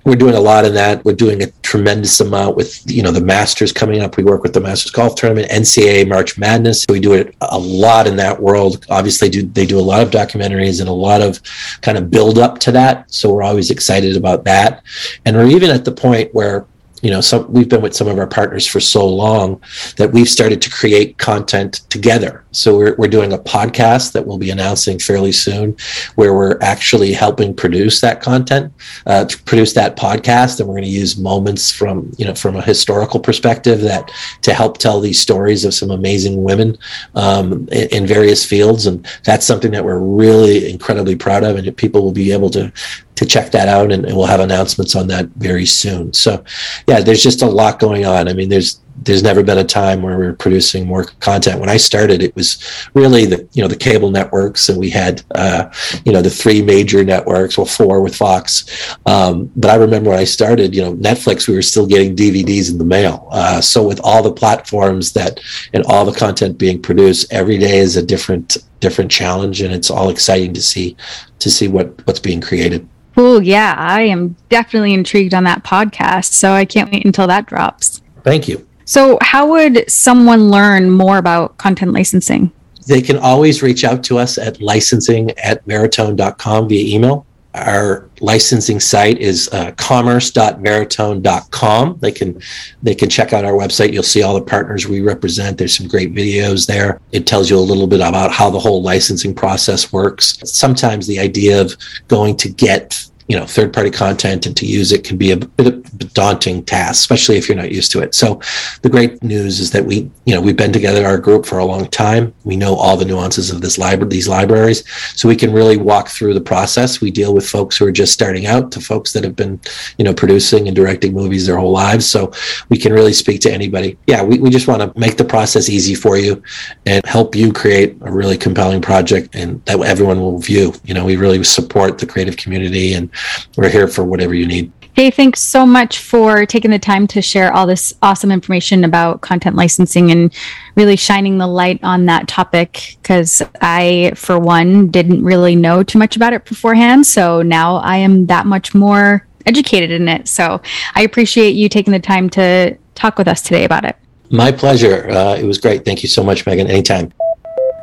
we're 0.03 0.15
doing 0.15 0.35
a 0.35 0.39
lot 0.39 0.65
in 0.65 0.73
that. 0.75 1.03
We're 1.03 1.13
doing 1.13 1.43
a 1.43 1.47
tremendous 1.63 2.19
amount 2.19 2.55
with 2.55 2.89
you 2.89 3.03
know 3.03 3.11
the 3.11 3.21
Masters 3.21 3.71
coming 3.71 4.01
up. 4.01 4.17
We 4.17 4.23
work 4.23 4.43
with 4.43 4.53
the 4.53 4.59
Masters 4.59 4.91
Golf 4.91 5.15
Tournament, 5.15 5.49
NCAA 5.49 6.07
March 6.07 6.37
Madness. 6.37 6.85
We 6.89 6.99
do 6.99 7.13
it 7.13 7.35
a 7.41 7.57
lot 7.57 8.07
in 8.07 8.15
that 8.17 8.41
world. 8.41 8.85
Obviously, 8.89 9.29
do 9.29 9.43
they 9.43 9.65
do 9.65 9.79
a 9.79 9.81
lot 9.81 10.01
of 10.01 10.09
documentaries 10.09 10.79
and 10.79 10.89
a 10.89 10.93
lot 10.93 11.21
of 11.21 11.41
kind 11.81 11.97
of 11.97 12.09
build 12.09 12.37
up 12.37 12.59
to 12.59 12.71
that. 12.71 13.11
So 13.11 13.33
we're 13.33 13.43
always 13.43 13.71
excited 13.71 14.15
about 14.15 14.43
that. 14.45 14.83
And 15.25 15.35
we're 15.35 15.47
even 15.47 15.69
at 15.69 15.85
the 15.85 15.91
point 15.91 16.33
where 16.33 16.65
you 17.01 17.11
know 17.11 17.21
some 17.21 17.51
we've 17.51 17.69
been 17.69 17.81
with 17.81 17.95
some 17.95 18.07
of 18.07 18.17
our 18.17 18.27
partners 18.27 18.65
for 18.65 18.79
so 18.79 19.07
long 19.07 19.61
that 19.97 20.11
we've 20.11 20.29
started 20.29 20.61
to 20.61 20.69
create 20.69 21.17
content 21.17 21.81
together. 21.89 22.43
So 22.51 22.75
we're, 22.75 22.95
we're 22.95 23.07
doing 23.07 23.33
a 23.33 23.37
podcast 23.37 24.13
that 24.13 24.25
we'll 24.25 24.39
be 24.39 24.49
announcing 24.49 24.97
fairly 24.97 25.31
soon 25.31 25.77
where 26.15 26.33
we're 26.33 26.57
actually 26.61 27.13
helping 27.13 27.55
produce 27.55 28.01
that 28.01 28.21
content 28.21 28.73
uh, 29.05 29.25
to 29.25 29.37
produce 29.43 29.73
that 29.73 29.95
podcast. 29.95 30.59
And 30.59 30.67
we're 30.67 30.75
going 30.75 30.85
to 30.85 30.89
use 30.89 31.17
moments 31.17 31.71
from 31.71 32.11
you 32.17 32.25
know 32.25 32.33
from 32.33 32.55
a 32.55 32.61
historical 32.61 33.19
perspective 33.19 33.81
that 33.81 34.11
to 34.41 34.53
help 34.53 34.77
tell 34.77 34.99
these 34.99 35.19
stories 35.19 35.65
of 35.65 35.73
some 35.73 35.91
amazing 35.91 36.43
women 36.43 36.77
um, 37.15 37.67
in, 37.71 37.87
in 37.89 38.07
various 38.07 38.45
fields. 38.45 38.87
And 38.87 39.07
that's 39.23 39.45
something 39.45 39.71
that 39.71 39.85
we're 39.85 39.99
really 39.99 40.71
incredibly 40.71 41.15
proud 41.15 41.43
of. 41.43 41.57
And 41.57 41.77
people 41.77 42.01
will 42.01 42.11
be 42.11 42.31
able 42.31 42.49
to 42.51 42.71
to 43.17 43.25
check 43.25 43.51
that 43.51 43.67
out 43.67 43.91
and, 43.91 44.05
and, 44.05 44.15
we'll 44.15 44.25
have 44.25 44.39
announcements 44.39 44.95
on 44.95 45.07
that 45.07 45.25
very 45.35 45.65
soon 45.65 46.13
so 46.13 46.43
yeah 46.87 47.01
there's 47.01 47.21
just 47.21 47.41
a 47.41 47.45
lot 47.45 47.79
going 47.79 48.05
on 48.05 48.27
i 48.27 48.33
mean 48.33 48.49
there's 48.49 48.79
there's 49.03 49.23
never 49.23 49.43
been 49.43 49.57
a 49.57 49.63
time 49.63 50.01
where 50.01 50.17
we 50.17 50.25
are 50.25 50.33
producing 50.33 50.85
more 50.85 51.03
content. 51.03 51.59
When 51.59 51.69
I 51.69 51.77
started, 51.77 52.21
it 52.21 52.35
was 52.35 52.61
really 52.93 53.25
the 53.25 53.47
you 53.53 53.61
know 53.61 53.67
the 53.67 53.75
cable 53.75 54.09
networks, 54.09 54.69
and 54.69 54.77
we 54.77 54.89
had 54.89 55.23
uh, 55.35 55.69
you 56.05 56.11
know 56.11 56.21
the 56.21 56.29
three 56.29 56.61
major 56.61 57.03
networks, 57.03 57.57
well 57.57 57.65
four 57.65 58.01
with 58.01 58.15
Fox. 58.15 58.95
Um, 59.05 59.51
but 59.55 59.69
I 59.69 59.75
remember 59.75 60.09
when 60.09 60.19
I 60.19 60.23
started, 60.23 60.75
you 60.75 60.81
know 60.81 60.95
Netflix, 60.95 61.47
we 61.47 61.55
were 61.55 61.61
still 61.61 61.85
getting 61.85 62.15
DVDs 62.15 62.71
in 62.71 62.77
the 62.77 62.85
mail. 62.85 63.27
Uh, 63.31 63.61
so 63.61 63.87
with 63.87 64.01
all 64.03 64.23
the 64.23 64.33
platforms 64.33 65.13
that 65.13 65.39
and 65.73 65.83
all 65.85 66.05
the 66.05 66.17
content 66.17 66.57
being 66.57 66.81
produced, 66.81 67.31
every 67.31 67.57
day 67.57 67.77
is 67.77 67.97
a 67.97 68.05
different 68.05 68.57
different 68.79 69.11
challenge, 69.11 69.61
and 69.61 69.73
it's 69.73 69.91
all 69.91 70.09
exciting 70.09 70.53
to 70.53 70.61
see 70.61 70.95
to 71.39 71.51
see 71.51 71.67
what 71.67 72.05
what's 72.07 72.19
being 72.19 72.41
created. 72.41 72.87
Oh 73.17 73.39
yeah, 73.39 73.73
I 73.77 74.03
am 74.03 74.35
definitely 74.49 74.93
intrigued 74.93 75.33
on 75.33 75.43
that 75.45 75.63
podcast. 75.63 76.33
So 76.33 76.51
I 76.51 76.65
can't 76.65 76.91
wait 76.91 77.03
until 77.03 77.27
that 77.27 77.47
drops. 77.47 78.01
Thank 78.23 78.47
you. 78.47 78.67
So, 78.85 79.17
how 79.21 79.49
would 79.49 79.89
someone 79.91 80.49
learn 80.49 80.89
more 80.89 81.17
about 81.17 81.57
content 81.57 81.91
licensing? 81.91 82.53
They 82.87 83.01
can 83.01 83.17
always 83.17 83.61
reach 83.61 83.83
out 83.83 84.01
to 84.05 84.17
us 84.17 84.37
at 84.37 84.61
licensing 84.61 85.31
at 85.31 85.65
veritone.com 85.67 86.69
via 86.69 86.95
email. 86.95 87.26
Our 87.65 88.09
licensing 88.19 88.79
site 88.79 89.19
is 89.19 89.47
uh, 89.51 89.73
commerce.veritone.com. 89.73 91.97
They 91.99 92.11
can 92.11 92.41
they 92.83 92.95
can 92.95 93.09
check 93.09 93.33
out 93.33 93.43
our 93.45 93.53
website. 93.53 93.93
You'll 93.93 94.03
see 94.03 94.23
all 94.23 94.35
the 94.35 94.41
partners 94.41 94.87
we 94.87 95.01
represent. 95.01 95.57
There's 95.57 95.75
some 95.75 95.87
great 95.87 96.13
videos 96.13 96.67
there. 96.67 97.01
It 97.11 97.27
tells 97.27 97.49
you 97.49 97.57
a 97.57 97.59
little 97.59 97.87
bit 97.87 98.01
about 98.01 98.31
how 98.31 98.49
the 98.49 98.59
whole 98.59 98.81
licensing 98.81 99.33
process 99.33 99.91
works. 99.91 100.37
Sometimes 100.43 101.07
the 101.07 101.19
idea 101.19 101.61
of 101.61 101.75
going 102.07 102.37
to 102.37 102.49
get 102.49 103.05
you 103.27 103.37
know 103.37 103.45
third 103.45 103.73
party 103.73 103.91
content 103.91 104.45
and 104.45 104.55
to 104.55 104.65
use 104.65 104.91
it 104.91 105.03
can 105.03 105.17
be 105.17 105.31
a 105.31 105.37
bit 105.37 105.67
of 105.67 105.73
a 105.75 106.05
daunting 106.13 106.63
task 106.63 107.01
especially 107.01 107.37
if 107.37 107.47
you're 107.47 107.57
not 107.57 107.71
used 107.71 107.91
to 107.91 108.01
it. 108.01 108.15
So 108.15 108.41
the 108.81 108.89
great 108.89 109.21
news 109.23 109.59
is 109.59 109.71
that 109.71 109.85
we 109.85 110.09
you 110.25 110.33
know 110.33 110.41
we've 110.41 110.57
been 110.57 110.73
together 110.73 111.05
our 111.05 111.17
group 111.17 111.45
for 111.45 111.57
a 111.59 111.65
long 111.65 111.87
time. 111.87 112.33
We 112.43 112.55
know 112.55 112.75
all 112.75 112.97
the 112.97 113.05
nuances 113.05 113.51
of 113.51 113.61
this 113.61 113.77
library 113.77 114.09
these 114.09 114.27
libraries. 114.27 114.83
So 115.15 115.27
we 115.27 115.35
can 115.35 115.51
really 115.51 115.77
walk 115.77 116.09
through 116.09 116.33
the 116.33 116.41
process. 116.41 117.01
We 117.01 117.11
deal 117.11 117.33
with 117.33 117.47
folks 117.47 117.77
who 117.77 117.85
are 117.85 117.91
just 117.91 118.13
starting 118.13 118.45
out 118.45 118.71
to 118.73 118.79
folks 118.79 119.13
that 119.13 119.23
have 119.23 119.35
been 119.35 119.59
you 119.97 120.05
know 120.05 120.13
producing 120.13 120.67
and 120.67 120.75
directing 120.75 121.13
movies 121.13 121.45
their 121.45 121.57
whole 121.57 121.71
lives. 121.71 122.09
So 122.09 122.31
we 122.69 122.77
can 122.77 122.93
really 122.93 123.13
speak 123.13 123.41
to 123.41 123.51
anybody. 123.51 123.97
Yeah 124.07 124.23
we, 124.23 124.39
we 124.39 124.49
just 124.49 124.67
want 124.67 124.81
to 124.81 124.99
make 124.99 125.17
the 125.17 125.25
process 125.25 125.69
easy 125.69 125.95
for 125.95 126.17
you 126.17 126.41
and 126.85 127.05
help 127.05 127.35
you 127.35 127.51
create 127.51 127.97
a 128.01 128.11
really 128.11 128.37
compelling 128.37 128.81
project 128.81 129.35
and 129.35 129.63
that 129.65 129.79
everyone 129.81 130.19
will 130.19 130.39
view. 130.39 130.73
You 130.83 130.93
know 130.93 131.05
we 131.05 131.17
really 131.17 131.43
support 131.43 131.97
the 131.97 132.05
creative 132.05 132.37
community 132.37 132.93
and 132.93 133.09
we're 133.55 133.69
here 133.69 133.87
for 133.87 134.03
whatever 134.03 134.33
you 134.33 134.45
need. 134.45 134.71
Hey, 134.93 135.11
thanks 135.11 135.41
so 135.41 135.63
much 135.63 135.99
for 135.99 136.47
taking 136.47 136.71
the 136.71 136.79
time 136.79 137.05
to 137.07 137.21
share 137.21 137.53
all 137.53 137.67
this 137.67 137.93
awesome 138.01 138.31
information 138.31 138.83
about 138.83 139.21
content 139.21 139.55
licensing 139.55 140.09
and 140.09 140.33
really 140.75 140.95
shining 140.95 141.37
the 141.37 141.45
light 141.45 141.79
on 141.83 142.07
that 142.07 142.27
topic. 142.27 142.97
Because 142.99 143.43
I, 143.61 144.13
for 144.15 144.39
one, 144.39 144.87
didn't 144.87 145.23
really 145.23 145.55
know 145.55 145.83
too 145.83 145.99
much 145.99 146.15
about 146.15 146.33
it 146.33 146.45
beforehand. 146.45 147.05
So 147.05 147.43
now 147.43 147.75
I 147.75 147.97
am 147.97 148.25
that 148.25 148.47
much 148.47 148.73
more 148.73 149.27
educated 149.45 149.91
in 149.91 150.07
it. 150.07 150.27
So 150.27 150.61
I 150.95 151.03
appreciate 151.03 151.51
you 151.51 151.69
taking 151.69 151.93
the 151.93 151.99
time 151.99 152.27
to 152.31 152.75
talk 152.95 153.19
with 153.19 153.27
us 153.27 153.43
today 153.43 153.65
about 153.65 153.85
it. 153.85 153.95
My 154.31 154.51
pleasure. 154.51 155.09
Uh, 155.09 155.35
it 155.35 155.45
was 155.45 155.59
great. 155.59 155.85
Thank 155.85 156.01
you 156.01 156.09
so 156.09 156.23
much, 156.23 156.45
Megan. 156.47 156.67
Anytime. 156.67 157.13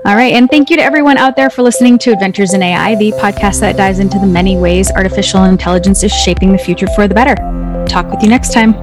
All 0.06 0.16
right. 0.16 0.34
And 0.34 0.50
thank 0.50 0.68
you 0.68 0.76
to 0.76 0.82
everyone 0.82 1.16
out 1.16 1.34
there 1.34 1.48
for 1.48 1.62
listening 1.62 1.96
to 2.00 2.12
Adventures 2.12 2.52
in 2.52 2.62
AI, 2.62 2.94
the 2.96 3.12
podcast 3.12 3.60
that 3.60 3.78
dives 3.78 4.00
into 4.00 4.18
the 4.18 4.26
many 4.26 4.54
ways 4.54 4.90
artificial 4.90 5.44
intelligence 5.44 6.02
is 6.02 6.12
shaping 6.12 6.52
the 6.52 6.58
future 6.58 6.86
for 6.94 7.08
the 7.08 7.14
better. 7.14 7.34
Talk 7.88 8.10
with 8.10 8.22
you 8.22 8.28
next 8.28 8.52
time. 8.52 8.74